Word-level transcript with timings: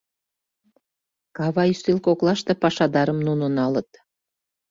Кава 1.37 1.63
ӱстел 1.71 1.97
коклаште 2.05 2.53
пашадарым 2.61 3.19
нуно 3.27 3.45
налыт... 3.57 3.89